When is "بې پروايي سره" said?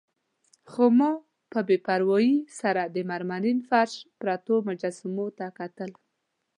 1.67-2.81